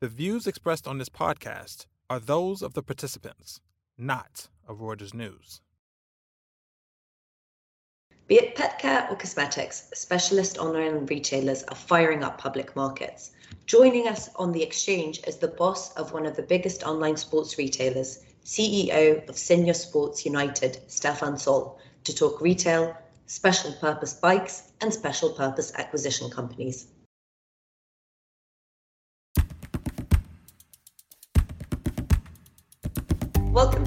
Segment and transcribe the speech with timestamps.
[0.00, 3.60] The views expressed on this podcast are those of the participants,
[3.98, 5.60] not of Reuters News.
[8.26, 13.32] Be it pet care or cosmetics, specialist online retailers are firing up public markets.
[13.66, 17.58] Joining us on the exchange is the boss of one of the biggest online sports
[17.58, 22.96] retailers, CEO of Signa Sports United, Stephan Zoll, to talk retail,
[23.26, 26.86] special purpose bikes, and special purpose acquisition companies.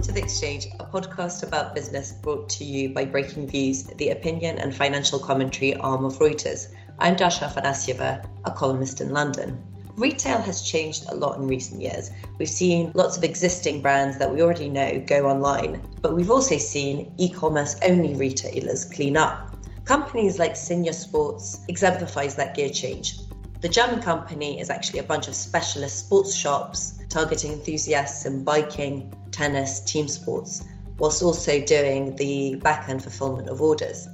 [0.04, 4.58] To The Exchange, a podcast about business brought to you by Breaking Views, the opinion
[4.58, 6.68] and financial commentary arm of Reuters.
[7.00, 9.64] I'm Dasha Afanasieva, a columnist in London.
[9.96, 12.12] Retail has changed a lot in recent years.
[12.38, 16.58] We've seen lots of existing brands that we already know go online, but we've also
[16.58, 19.56] seen e commerce only retailers clean up.
[19.86, 23.20] Companies like Signa Sports exemplifies that gear change.
[23.62, 29.16] The German company is actually a bunch of specialist sports shops targeting enthusiasts in biking,
[29.34, 30.64] tennis, team sports,
[30.98, 34.08] whilst also doing the back end fulfillment of orders.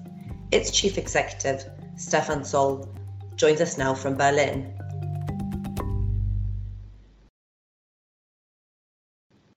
[0.52, 2.90] Its chief executive, Stephan Zoll,
[3.36, 4.74] joins us now from Berlin.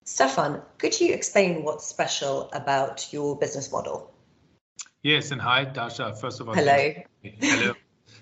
[0.05, 4.13] Stephan, could you explain what's special about your business model?
[5.03, 6.15] Yes, and hi, Dasha.
[6.15, 6.93] First of all, hello.
[7.23, 7.73] Hello.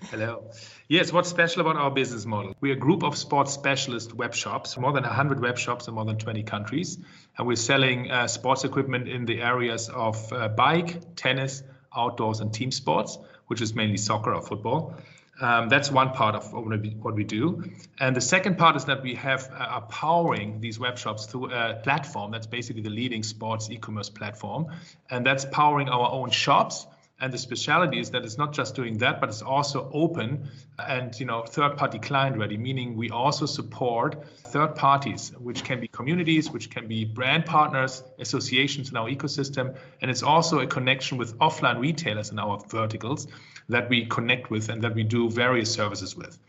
[0.09, 0.49] Hello.
[0.87, 2.55] Yes, what's special about our business model?
[2.59, 6.05] We're a group of sports specialist web shops, more than 100 web shops in more
[6.05, 6.97] than 20 countries.
[7.37, 11.61] And we're selling uh, sports equipment in the areas of uh, bike, tennis,
[11.95, 14.95] outdoors, and team sports, which is mainly soccer or football.
[15.39, 17.63] Um, that's one part of what we do.
[17.99, 21.51] And the second part is that we have uh, are powering these web shops through
[21.51, 24.67] a platform that's basically the leading sports e-commerce platform.
[25.09, 26.87] And that's powering our own shops
[27.21, 31.17] and the speciality is that it's not just doing that, but it's also open and
[31.19, 36.49] you know third-party client ready, meaning we also support third parties, which can be communities,
[36.49, 41.37] which can be brand partners, associations in our ecosystem, and it's also a connection with
[41.37, 43.27] offline retailers in our verticals
[43.69, 46.39] that we connect with and that we do various services with.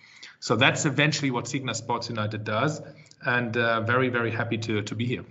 [0.41, 2.81] So that's eventually what Signa Sports United does,
[3.27, 5.25] and uh, very very happy to to be here.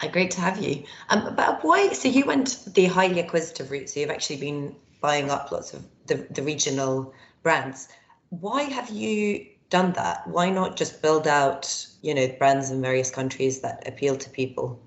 [0.00, 0.84] Uh, great to have you.
[1.08, 1.92] Um, but why?
[1.92, 3.88] So you went the highly acquisitive route.
[3.88, 7.88] So you've actually been buying up lots of the, the regional brands.
[8.30, 10.26] Why have you done that?
[10.26, 14.80] Why not just build out, you know, brands in various countries that appeal to people?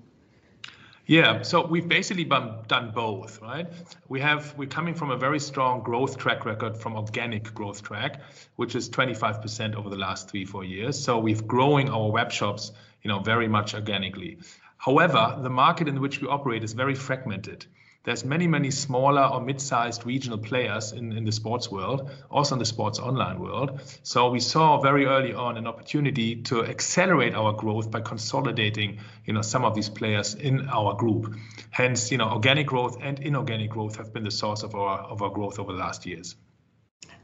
[1.08, 3.66] Yeah, so we've basically done both, right?
[4.08, 8.20] We have we're coming from a very strong growth track record from organic growth track,
[8.56, 11.02] which is 25% over the last three four years.
[11.02, 14.36] So we've growing our web shops, you know, very much organically.
[14.78, 17.66] However, the market in which we operate is very fragmented.
[18.04, 22.58] There's many, many smaller or mid-sized regional players in, in the sports world, also in
[22.58, 23.80] the sports online world.
[24.02, 29.32] So we saw very early on an opportunity to accelerate our growth by consolidating, you
[29.32, 31.34] know, some of these players in our group.
[31.70, 35.20] Hence, you know, organic growth and inorganic growth have been the source of our of
[35.20, 36.36] our growth over the last years.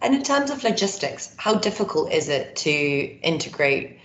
[0.02, 4.00] And in terms of logistics, how difficult is it to integrate,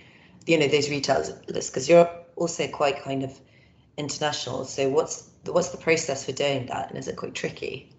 [0.46, 1.30] you know, those retailers?
[1.30, 2.08] Because you're
[2.40, 3.38] also quite kind of
[3.96, 4.64] international.
[4.64, 7.92] So what's what's the process for doing that, and is it quite tricky?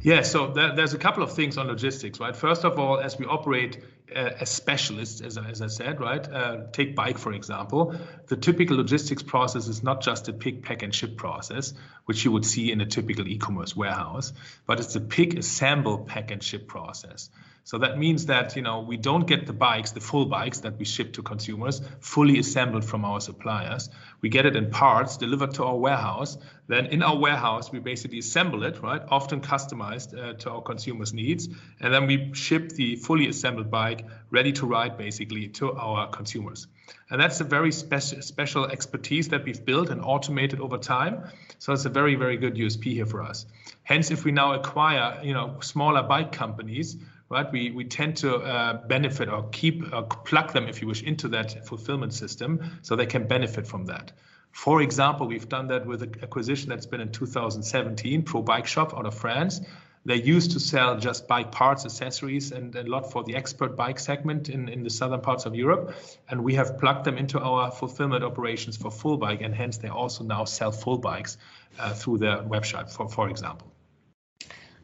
[0.00, 2.34] Yeah, so there, there's a couple of things on logistics, right?
[2.34, 6.26] First of all, as we operate uh, as specialists, as, as I said, right?
[6.28, 7.94] Uh, take bike, for example.
[8.26, 11.72] The typical logistics process is not just a pick, pack, and ship process,
[12.06, 14.32] which you would see in a typical e commerce warehouse,
[14.66, 17.30] but it's a pick, assemble, pack, and ship process.
[17.64, 20.78] So that means that you know we don't get the bikes, the full bikes that
[20.78, 23.88] we ship to consumers, fully assembled from our suppliers.
[24.20, 26.38] We get it in parts delivered to our warehouse.
[26.66, 29.02] Then in our warehouse we basically assemble it, right?
[29.08, 31.48] Often customized uh, to our consumers' needs,
[31.80, 36.66] and then we ship the fully assembled bike, ready to ride, basically to our consumers.
[37.10, 41.28] And that's a very special special expertise that we've built and automated over time.
[41.58, 43.46] So it's a very very good USP here for us.
[43.84, 46.96] Hence, if we now acquire you know smaller bike companies
[47.32, 47.50] right?
[47.50, 51.28] We, we tend to uh, benefit or keep, or plug them, if you wish, into
[51.28, 54.12] that fulfillment system so they can benefit from that.
[54.52, 58.92] For example, we've done that with an acquisition that's been in 2017, Pro Bike Shop
[58.94, 59.62] out of France.
[60.04, 63.98] They used to sell just bike parts, accessories, and a lot for the expert bike
[63.98, 65.94] segment in, in the southern parts of Europe.
[66.28, 69.88] And we have plugged them into our fulfillment operations for full bike, and hence they
[69.88, 71.38] also now sell full bikes
[71.78, 73.71] uh, through their website, for, for example.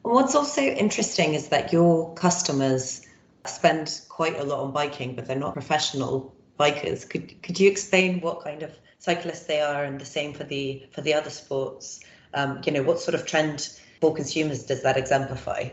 [0.02, 3.06] What's also interesting is that your customers
[3.46, 7.08] spend quite a lot on biking, but they're not professional bikers.
[7.08, 10.86] Could could you explain what kind of cyclists they are, and the same for the
[10.92, 12.00] for the other sports?
[12.34, 15.70] Um, you know, what sort of trend for consumers does that exemplify?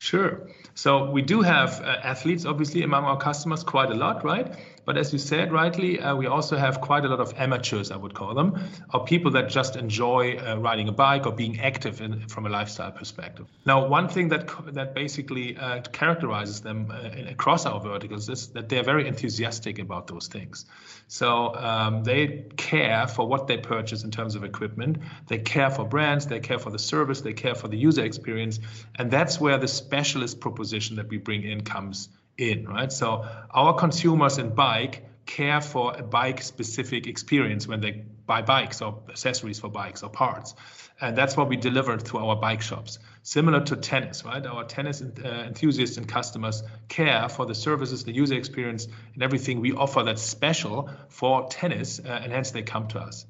[0.00, 0.48] Sure.
[0.74, 4.54] So we do have uh, athletes, obviously, among our customers, quite a lot, right?
[4.88, 7.96] But as you said rightly, uh, we also have quite a lot of amateurs, I
[7.96, 8.58] would call them,
[8.94, 12.48] or people that just enjoy uh, riding a bike or being active in, from a
[12.48, 13.44] lifestyle perspective.
[13.66, 18.70] Now, one thing that that basically uh, characterizes them uh, across our verticals is that
[18.70, 20.64] they're very enthusiastic about those things.
[21.06, 24.96] So um, they care for what they purchase in terms of equipment.
[25.26, 26.28] They care for brands.
[26.28, 27.20] They care for the service.
[27.20, 28.58] They care for the user experience,
[28.94, 32.08] and that's where the specialist proposition that we bring in comes
[32.38, 32.90] in, right?
[32.92, 38.80] So our consumers in bike care for a bike specific experience when they buy bikes
[38.80, 40.54] or accessories for bikes or parts.
[41.00, 42.98] And that's what we deliver through our bike shops.
[43.22, 44.44] Similar to tennis, right?
[44.44, 49.60] Our tennis uh, enthusiasts and customers care for the services, the user experience, and everything
[49.60, 53.26] we offer that's special for tennis, uh, and hence they come to us.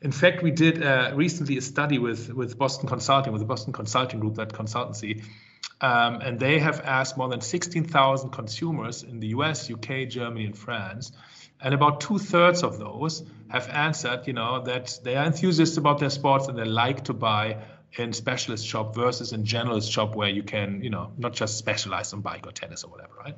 [0.00, 3.72] In fact, we did uh, recently a study with, with Boston Consulting, with the Boston
[3.72, 5.24] Consulting Group, that consultancy,
[5.80, 10.56] um, and they have asked more than 16,000 consumers in the US, UK, Germany, and
[10.56, 11.12] France.
[11.60, 15.98] And about two thirds of those have answered, you know, that they are enthusiasts about
[15.98, 17.58] their sports and they like to buy
[17.96, 22.12] in specialist shop versus in generalist shop where you can, you know, not just specialize
[22.12, 23.36] on bike or tennis or whatever, right?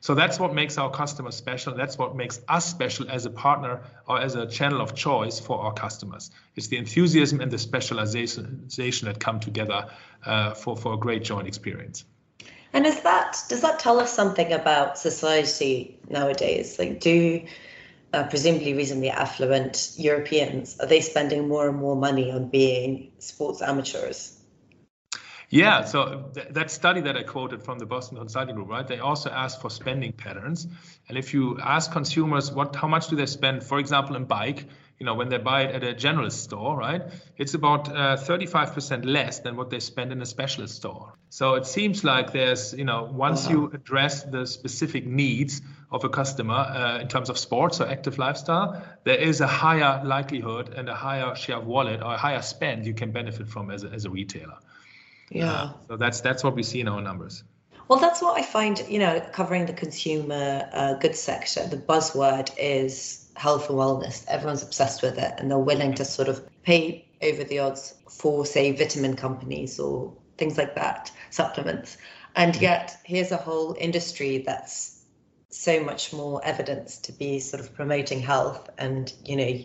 [0.00, 1.74] So that's what makes our customers special.
[1.74, 5.58] That's what makes us special as a partner or as a channel of choice for
[5.58, 6.30] our customers.
[6.54, 9.88] It's the enthusiasm and the specialization that come together
[10.24, 12.04] uh, for, for a great joint experience.
[12.72, 16.78] And is that does that tell us something about society nowadays?
[16.78, 17.42] Like, do
[18.16, 23.60] uh, presumably reasonably affluent Europeans are they spending more and more money on being sports
[23.60, 24.32] amateurs?
[25.48, 28.88] Yeah, so th- that study that I quoted from the Boston Consulting Group, right?
[28.88, 30.66] They also asked for spending patterns,
[31.08, 34.64] and if you ask consumers what, how much do they spend, for example, in bike,
[34.98, 37.02] you know, when they buy it at a general store, right?
[37.36, 41.12] It's about uh, 35% less than what they spend in a specialist store.
[41.28, 45.60] So it seems like there's, you know, once you address the specific needs
[45.90, 50.02] of a customer uh, in terms of sports or active lifestyle, there is a higher
[50.04, 53.70] likelihood and a higher share of wallet or a higher spend you can benefit from
[53.70, 54.58] as a, as a retailer.
[55.30, 55.52] Yeah.
[55.52, 57.44] Uh, so that's that's what we see in our numbers.
[57.88, 58.84] Well, that's what I find.
[58.88, 64.24] You know, covering the consumer uh, goods sector, the buzzword is health and wellness.
[64.28, 68.44] Everyone's obsessed with it, and they're willing to sort of pay over the odds for,
[68.44, 71.96] say, vitamin companies or things like that, supplements.
[72.34, 72.62] And mm-hmm.
[72.62, 75.04] yet, here's a whole industry that's
[75.48, 78.68] so much more evidence to be sort of promoting health.
[78.78, 79.58] And, you know,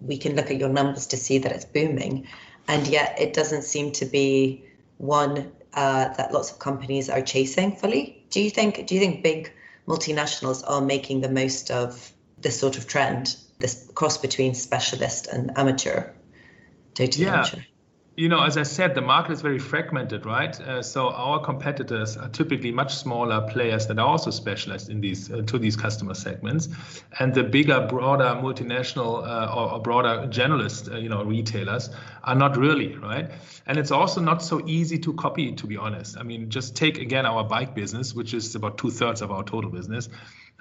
[0.00, 2.26] we can look at your numbers to see that it's booming.
[2.68, 4.64] And yet, it doesn't seem to be
[4.98, 8.24] one uh, that lots of companies are chasing fully.
[8.30, 8.86] Do you think?
[8.86, 9.52] Do you think big
[9.86, 15.56] multinationals are making the most of this sort of trend, this cross between specialist and
[15.56, 16.10] amateur,
[16.94, 17.34] data yeah.
[17.34, 17.60] amateur?
[18.16, 20.58] You know, as I said, the market is very fragmented, right?
[20.60, 25.32] Uh, so our competitors are typically much smaller players that are also specialized in these
[25.32, 26.68] uh, to these customer segments,
[27.18, 31.90] and the bigger, broader multinational uh, or, or, broader generalist, uh, you know, retailers
[32.22, 33.32] are not really, right?
[33.66, 36.16] And it's also not so easy to copy, to be honest.
[36.16, 39.42] I mean, just take again our bike business, which is about two thirds of our
[39.42, 40.08] total business.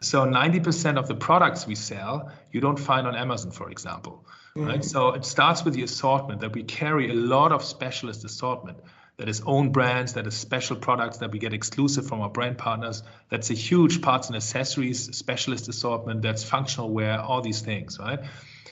[0.04, 4.68] So 90% of the products we sell, you don't find on Amazon, for example mm-hmm.
[4.68, 4.84] right?
[4.84, 8.78] So it starts with the assortment that we carry a lot of specialist assortment
[9.18, 12.58] that is own brands, that is special products that we get exclusive from our brand
[12.58, 13.04] partners.
[13.30, 16.24] That's a huge parts and accessories specialist assortment.
[16.24, 18.20] That's functional wear, all these things, right?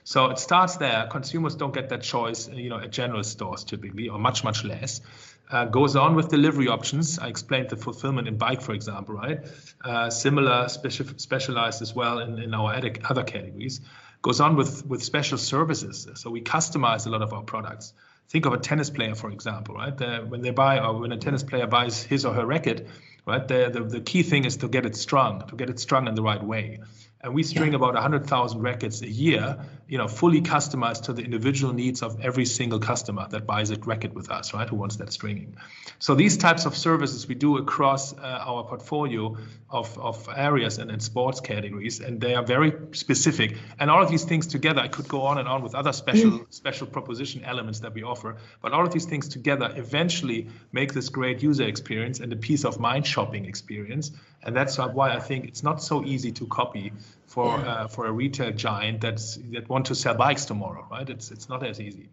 [0.03, 1.07] So it starts there.
[1.11, 5.01] Consumers don't get that choice, you know, at general stores typically, or much much less.
[5.51, 7.19] Uh, goes on with delivery options.
[7.19, 9.39] I explained the fulfillment in bike, for example, right?
[9.83, 13.81] Uh, similar, speci- specialized as well in, in our other categories
[14.21, 16.07] goes on with with special services.
[16.15, 17.93] So we customize a lot of our products.
[18.29, 19.97] Think of a tennis player, for example, right?
[19.97, 22.87] The, when they buy or when a tennis player buys his or her racket,
[23.25, 23.47] right?
[23.47, 26.15] The, the the key thing is to get it strung, to get it strung in
[26.15, 26.79] the right way
[27.23, 27.77] and we string yeah.
[27.77, 32.45] about 100,000 records a year, you know, fully customized to the individual needs of every
[32.45, 34.67] single customer that buys a record with us, right?
[34.67, 35.55] Who wants that stringing?
[35.99, 39.37] So these types of services we do across uh, our portfolio
[39.69, 43.57] of, of areas and, and sports categories, and they are very specific.
[43.79, 46.31] And all of these things together, I could go on and on with other special
[46.31, 46.53] mm.
[46.53, 51.09] special proposition elements that we offer, but all of these things together eventually make this
[51.09, 54.11] great user experience and a peace of mind shopping experience
[54.43, 56.91] and that's why I think it's not so easy to copy
[57.25, 57.73] for yeah.
[57.73, 61.09] uh, for a retail giant that's that want to sell bikes tomorrow, right?
[61.09, 62.09] It's it's not as easy.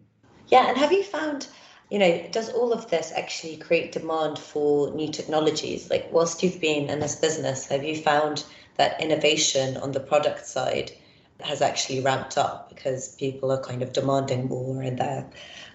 [0.47, 1.47] Yeah, and have you found,
[1.89, 5.89] you know, does all of this actually create demand for new technologies?
[5.89, 8.43] Like, whilst you've been in this business, have you found
[8.77, 10.91] that innovation on the product side
[11.41, 15.29] has actually ramped up because people are kind of demanding more and they're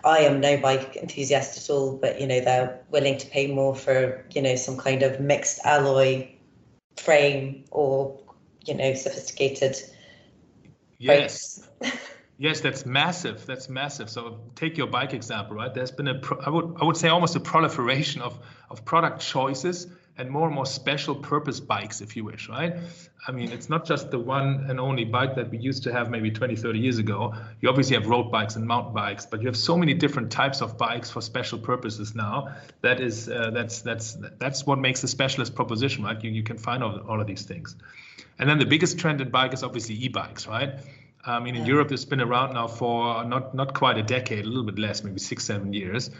[0.04, 3.74] I am no bike enthusiast at all, but you know, they're willing to pay more
[3.74, 6.28] for, you know, some kind of mixed alloy
[6.98, 8.20] frame or,
[8.66, 9.76] you know, sophisticated
[10.98, 11.68] Yes.
[12.36, 13.46] Yes, that's massive.
[13.46, 14.10] That's massive.
[14.10, 15.72] So take your bike example, right?
[15.72, 18.40] There's been a, I would, I would say almost a proliferation of,
[18.70, 22.74] of product choices and more and more special purpose bikes, if you wish, right?
[23.26, 26.08] I mean, it's not just the one and only bike that we used to have
[26.08, 27.34] maybe 20, 30 years ago.
[27.60, 30.60] You obviously have road bikes and mountain bikes, but you have so many different types
[30.60, 32.54] of bikes for special purposes now.
[32.82, 36.22] That is, uh, that's that's that's what makes a specialist proposition, right?
[36.22, 37.74] You you can find all, all of these things.
[38.38, 40.80] And then the biggest trend in bike is obviously e-bikes, right?
[41.26, 41.68] I mean, in yeah.
[41.68, 45.02] Europe, it's been around now for not not quite a decade, a little bit less,
[45.02, 46.10] maybe six, seven years,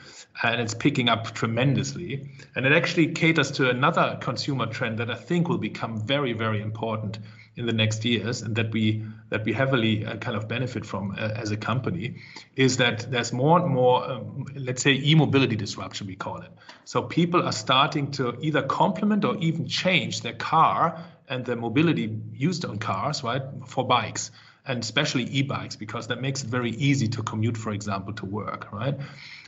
[0.43, 2.31] and it's picking up tremendously.
[2.55, 6.63] And it actually caters to another consumer trend that I think will become very, very
[6.63, 7.19] important
[7.57, 11.11] in the next years, and that we that we heavily uh, kind of benefit from
[11.11, 12.17] uh, as a company,
[12.57, 16.51] is that there's more and more, um, let's say, e-mobility disruption, we call it.
[16.85, 22.19] So people are starting to either complement or even change their car and the mobility
[22.33, 24.31] used on cars, right, for bikes
[24.67, 28.73] and especially e-bikes because that makes it very easy to commute, for example, to work,
[28.73, 28.97] right?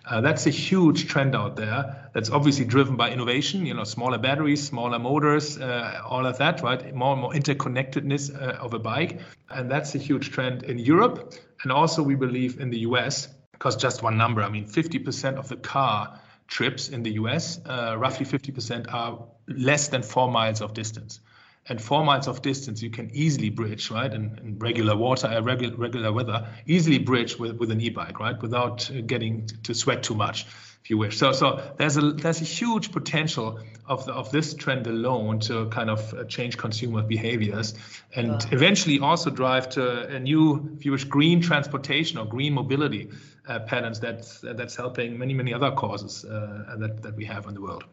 [0.05, 2.11] Uh, that's a huge trend out there.
[2.13, 3.67] That's obviously driven by innovation.
[3.67, 6.95] You know, smaller batteries, smaller motors, uh, all of that, right?
[6.95, 9.21] More and more interconnectedness uh, of a bike,
[9.51, 13.29] and that's a huge trend in Europe, and also we believe in the U.S.
[13.53, 17.97] Because just one number, I mean, 50% of the car trips in the U.S., uh,
[17.99, 21.21] roughly 50% are less than four miles of distance
[21.69, 24.13] and four miles of distance you can easily bridge right?
[24.13, 28.41] In, in regular water uh, regular, regular weather easily bridge with, with an e-bike right?
[28.41, 30.47] Without uh, getting to sweat too much
[30.87, 31.19] if you wish.
[31.19, 35.67] So so there's a there's a huge potential of the, of this trend alone to
[35.71, 37.75] kind of uh, change consumer behaviors
[38.15, 38.39] and wow.
[38.53, 43.11] eventually also drive to a new if you wish green transportation or green mobility
[43.49, 47.55] uh, patterns that's that's helping many many other causes uh, that that we have in
[47.55, 47.85] the world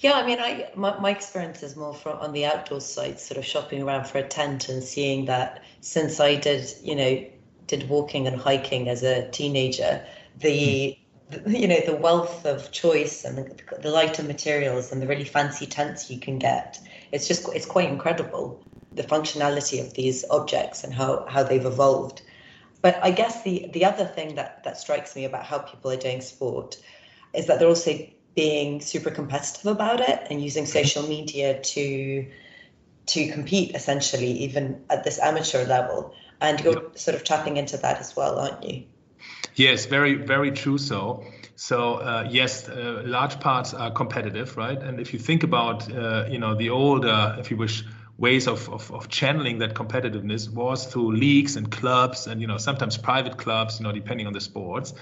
[0.00, 3.36] yeah, I mean, I my, my experience is more from on the outdoor side, sort
[3.36, 7.26] of shopping around for a tent and seeing that since I did, you know,
[7.66, 10.04] did walking and hiking as a teenager,
[10.38, 10.98] the,
[11.30, 11.36] hmm.
[11.42, 15.24] the you know the wealth of choice and the, the lighter materials and the really
[15.24, 16.78] fancy tents you can get,
[17.12, 22.22] it's just it's quite incredible the functionality of these objects and how how they've evolved.
[22.80, 25.96] But I guess the the other thing that that strikes me about how people are
[25.96, 26.78] doing sport
[27.34, 27.98] is that they're also
[28.40, 32.26] being super competitive about it and using social media to
[33.06, 36.14] to compete essentially even at this amateur level.
[36.40, 38.84] And you're sort of tapping into that as well aren't you?
[39.56, 41.24] Yes very very true so.
[41.56, 44.80] So uh, yes uh, large parts are competitive right?
[44.86, 47.04] And if you think about uh, you know the old
[47.42, 47.84] if you wish
[48.20, 52.58] ways of, of, of, channeling that competitiveness was through leagues and clubs and you know
[52.58, 54.92] sometimes private clubs you know depending on the sports.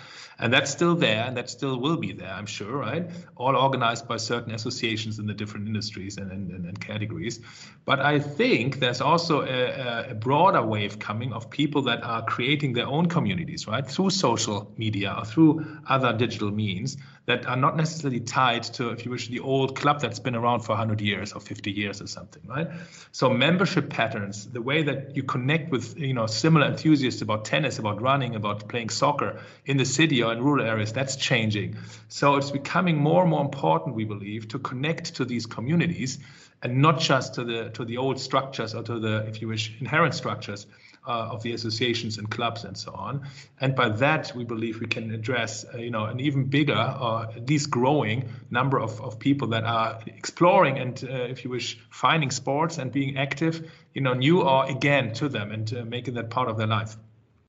[0.40, 3.10] And that's still there and that still will be there i'm sure right?
[3.36, 7.40] All organized by certain associations in the different industries and, and, and categories.
[7.84, 12.72] But i think there's also a, a, broader wave coming of people that are creating
[12.72, 13.86] their own communities right?
[13.86, 16.96] Through social media or through other digital means
[17.28, 20.60] that are not necessarily tied to if you wish the old club that's been around
[20.60, 22.68] for 100 years or 50 years or something right
[23.12, 27.78] so membership patterns the way that you connect with you know similar enthusiasts about tennis
[27.78, 31.76] about running about playing soccer in the city or in rural areas, that's changing.
[32.08, 36.18] So it's becoming more and more important, we believe, to connect to these communities
[36.62, 39.76] and not just to the to the old structures or to the, if you wish,
[39.80, 40.66] inherent structures
[41.08, 43.26] uh, of the associations and clubs and so on.
[43.60, 47.22] And by that, we believe we can address, uh, you know, an even bigger or
[47.22, 51.78] at least growing number of, of people that are exploring and, uh, if you wish,
[51.90, 56.14] finding sports and being active, you know, new or again to them and uh, making
[56.14, 56.96] that part of their life.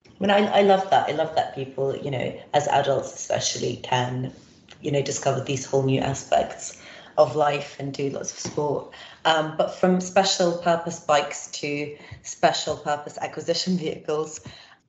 [0.07, 1.09] I mean, I, I love that.
[1.09, 4.33] I love that people, you know, as adults especially, can,
[4.81, 6.81] you know, discover these whole new aspects
[7.19, 8.93] of life and do lots of sport.
[9.25, 14.39] Um, but from special purpose bikes to special purpose acquisition vehicles,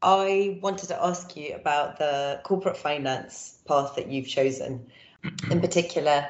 [0.01, 4.87] I wanted to ask you about the corporate finance path that you've chosen.
[5.51, 6.29] In particular,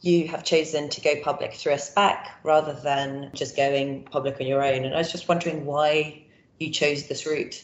[0.00, 4.46] you have chosen to go public through a SPAC rather than just going public on
[4.48, 4.84] your own.
[4.84, 6.24] And I was just wondering why
[6.58, 7.62] you chose this route.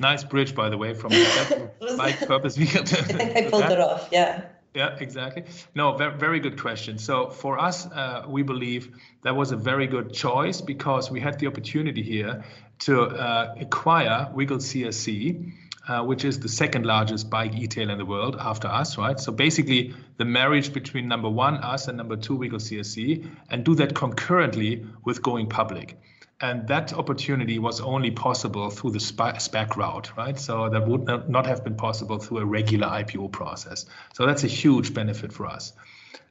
[0.00, 1.10] Nice bridge, by the way, from
[1.96, 2.82] bike purpose vehicle.
[2.82, 4.08] I think I pulled it off.
[4.10, 4.42] Yeah.
[4.74, 5.44] Yeah, exactly.
[5.76, 6.98] No, very, good question.
[6.98, 8.88] So for us, uh, we believe
[9.22, 12.42] that was a very good choice because we had the opportunity here
[12.80, 15.52] to uh, acquire Wiggle CRC,
[15.86, 19.20] uh, which is the second largest bike e-tail in the world after us, right?
[19.20, 23.76] So basically, the marriage between number one us and number two Wiggle CRC, and do
[23.76, 25.96] that concurrently with going public.
[26.40, 30.38] And that opportunity was only possible through the SPAC route, right?
[30.38, 33.86] So that would not have been possible through a regular IPO process.
[34.14, 35.72] So that's a huge benefit for us.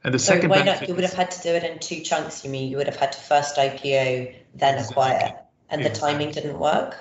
[0.04, 0.86] And the so second why not?
[0.86, 2.44] You would have had to do it in two chunks.
[2.44, 5.88] You mean you would have had to first IPO, then acquire, and exactly.
[5.88, 6.96] the timing didn't work.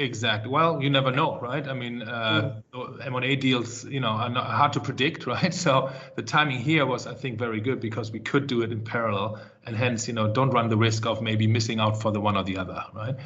[0.00, 0.48] Exactly.
[0.48, 1.66] Well, you never know, right?
[1.66, 3.06] I mean, uh, mm.
[3.06, 5.52] M&A deals, you know, are hard to predict, right?
[5.52, 8.82] So the timing here was, I think, very good because we could do it in
[8.82, 12.20] parallel, and hence, you know, don't run the risk of maybe missing out for the
[12.20, 13.16] one or the other, right?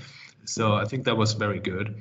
[0.44, 1.94] So I think that was very good.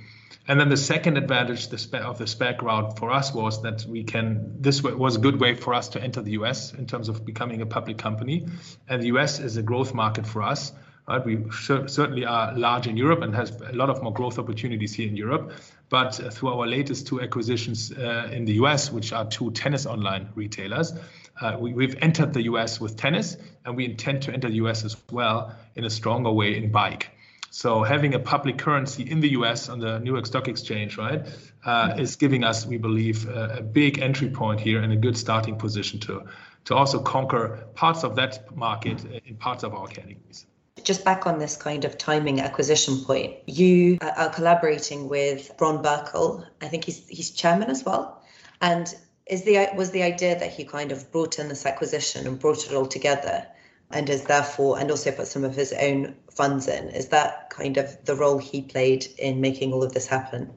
[0.47, 4.55] And then the second advantage of the SPAC route for us was that we can,
[4.59, 7.61] this was a good way for us to enter the US in terms of becoming
[7.61, 8.47] a public company.
[8.87, 10.73] And the US is a growth market for us.
[11.11, 11.25] Right?
[11.25, 15.09] We certainly are large in Europe and has a lot of more growth opportunities here
[15.09, 15.51] in Europe.
[15.89, 20.29] But through our latest two acquisitions uh, in the US, which are two tennis online
[20.35, 20.93] retailers,
[21.41, 24.85] uh, we, have entered the US with tennis, and we intend to enter the US
[24.85, 27.09] as well in a stronger way in bike.
[27.49, 31.27] So having a public currency in the US on the New York Stock Exchange, right,
[31.65, 35.17] uh, is giving us, we believe, a, a big entry point here and a good
[35.17, 36.23] starting position to
[36.63, 40.45] to also conquer parts of that market in parts of our categories.
[40.83, 46.45] Just back on this kind of timing acquisition point, you are collaborating with Ron Burkle.
[46.61, 48.21] I think he's he's chairman as well.
[48.61, 48.93] And
[49.25, 52.65] is the was the idea that he kind of brought in this acquisition and brought
[52.65, 53.45] it all together
[53.93, 56.89] and is therefore and also put some of his own funds in.
[56.89, 60.53] Is that kind of the role he played in making all of this happen?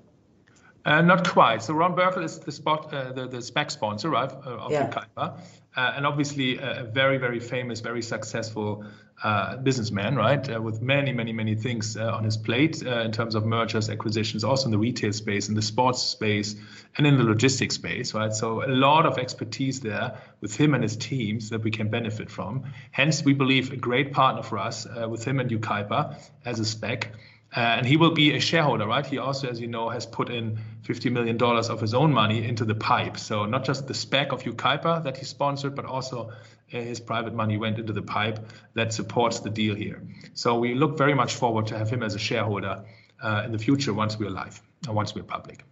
[0.85, 1.63] Uh, not quite.
[1.63, 4.91] So Ron Burkle is the spot, uh, the, the SPAC sponsor, right, uh, of yeah.
[4.91, 5.39] Yucaipa,
[5.77, 8.85] uh, and obviously a very, very famous, very successful
[9.23, 13.13] uh, businessman, right, uh, with many, many, many things uh, on his plate uh, in
[13.13, 16.57] terms of mergers, acquisitions, also in the retail space, in the sports space,
[16.97, 18.33] and in the logistics space, right.
[18.33, 22.31] So a lot of expertise there with him and his teams that we can benefit
[22.31, 22.65] from.
[22.91, 26.65] Hence, we believe a great partner for us uh, with him and Yucaipa as a
[26.65, 27.09] SPAC.
[27.57, 29.07] Uh, and he will be a shareholder, right?
[29.07, 32.65] He also, as you know, has put in $50 million of his own money into
[32.65, 33.17] the pipe.
[33.17, 36.33] So not just the SPAC of Yucaipa that he sponsored, but also uh,
[36.79, 38.41] his private money went into the pipe
[38.75, 40.03] that supports the deal here.
[40.33, 42.85] So we look very much forward to have him as a shareholder
[43.23, 45.65] uh, in the future once we're live, or uh, once we're public.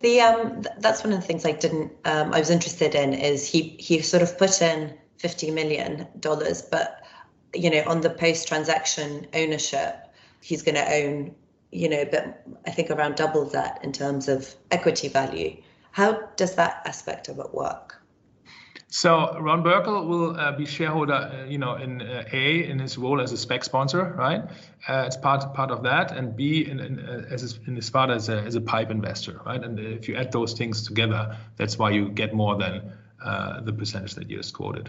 [0.00, 3.14] The um, th- that's one of the things I didn't um, I was interested in
[3.14, 7.02] is he he sort of put in fifty million dollars, but
[7.52, 10.07] you know on the post transaction ownership
[10.40, 11.34] he's going to own,
[11.70, 15.62] you know, but I think around double that in terms of equity value.
[15.90, 17.98] How does that aspect of it work?
[18.90, 22.96] So Ron Burkle will uh, be shareholder, uh, you know, in uh, A in his
[22.96, 24.42] role as a SPAC sponsor, right?
[24.88, 27.90] Uh, it's part part of that, and B in, in uh, as his, in his
[27.90, 29.62] part as a as a pipe investor, right?
[29.62, 33.74] And if you add those things together, that's why you get more than uh, the
[33.74, 34.88] percentage that you just quoted.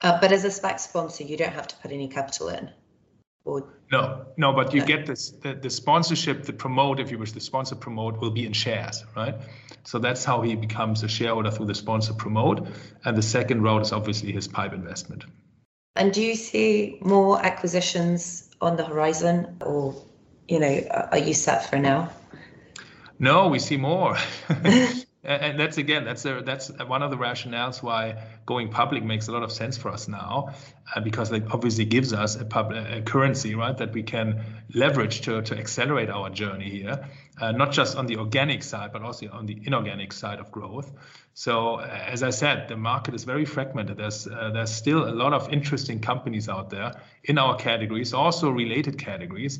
[0.00, 2.70] but as a SPAC sponsor, you don't have to put any capital in.
[3.44, 7.32] Or no, no, but you get this the, the sponsorship, the promote, if you wish,
[7.32, 9.34] the sponsor promote will be in shares, right?
[9.84, 12.66] So that's how he becomes a shareholder through the sponsor promote.
[13.04, 15.24] And the second route is obviously his pipe investment.
[15.94, 19.94] And do you see more acquisitions on the horizon, or
[20.48, 22.10] you know, are you set for now?
[23.18, 24.16] No, we see more.
[25.26, 29.32] and that's again that's a, that's one of the rationales why going public makes a
[29.32, 30.54] lot of sense for us now
[30.94, 34.40] uh, because it obviously gives us a, pub, a currency right that we can
[34.74, 37.08] leverage to, to accelerate our journey here
[37.40, 40.92] uh, not just on the organic side but also on the inorganic side of growth.
[41.34, 43.96] So uh, as i said the market is very fragmented.
[43.96, 46.92] There's uh, there's still a lot of interesting companies out there
[47.24, 49.58] in our categories also related categories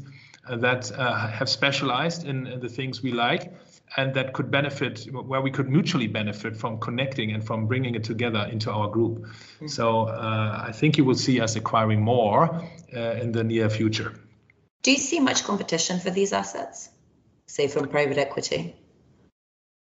[0.49, 3.53] uh, that uh, have specialized in, in the things we like
[3.97, 8.05] and that could benefit where we could mutually benefit from connecting and from bringing it
[8.05, 9.19] together into our group.
[9.19, 9.67] Mm-hmm.
[9.69, 12.63] so uh, i think you will see us acquiring more
[12.95, 14.13] uh, in the near future.
[14.83, 16.89] Do you see much competition for these assets?
[17.47, 18.77] Say from private equity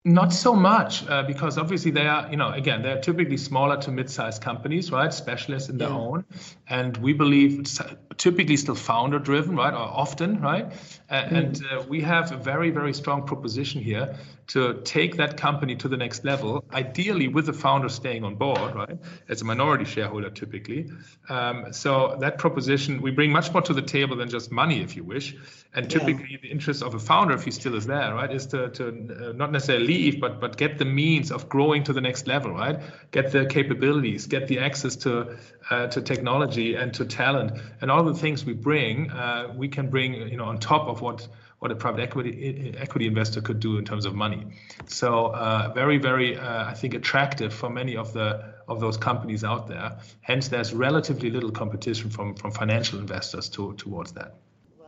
[0.04, 3.90] not so much, uh, because obviously they are, you know, again, they're typically smaller to
[3.90, 5.14] mid-sized companies, right?
[5.14, 5.96] Specialists in their yeah.
[5.96, 6.24] own,
[6.68, 7.80] and we believe it's
[8.18, 10.70] typically still founder-driven, right, or often, right?
[11.10, 11.32] Mm.
[11.32, 14.14] And uh, we have a very, very strong proposition here
[14.46, 18.74] to take that company to the next level, ideally with the founder staying on board,
[18.74, 18.98] right,
[19.30, 20.90] as a minority shareholder typically.
[21.30, 24.96] Um, so that proposition, we bring much more to the table than just money, if
[24.96, 25.34] you wish.
[25.72, 26.38] And typically, yeah.
[26.42, 29.32] the interest of a founder, if he still is there, right, is to, to uh,
[29.32, 32.78] not necessarily but but get the means of growing to the next level, right?
[33.10, 35.36] Get the capabilities, get the access to
[35.70, 39.90] uh, to technology and to talent, and all the things we bring, uh, we can
[39.90, 41.28] bring, you know, on top of what
[41.60, 44.46] what a private equity equity investor could do in terms of money.
[44.86, 49.44] So uh, very, very, uh, I think, attractive for many of the of those companies
[49.44, 49.98] out there.
[50.20, 54.34] Hence, there's relatively little competition from from financial investors to, towards that.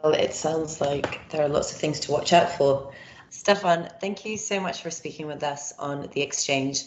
[0.02, 2.92] Well, it sounds like there are lots of things to watch out for.
[3.30, 6.84] Stephan, thank you so much for speaking with us on the exchange.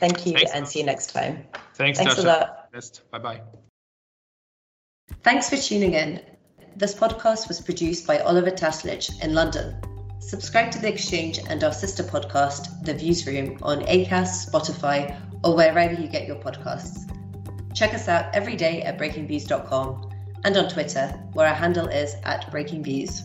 [0.00, 0.52] Thank you Thanks.
[0.52, 1.44] and see you next time.
[1.74, 2.26] Thanks, Thanks Dasha.
[2.26, 2.72] a lot.
[2.72, 3.02] Best.
[3.10, 3.40] Bye bye.
[5.22, 6.20] Thanks for tuning in.
[6.76, 9.76] This podcast was produced by Oliver Taslich in London.
[10.20, 15.56] Subscribe to The Exchange and our sister podcast, The Views Room, on Acast, Spotify, or
[15.56, 17.10] wherever you get your podcasts.
[17.74, 20.10] Check us out every day at breakingviews.com
[20.44, 23.22] and on Twitter, where our handle is at breakingviews.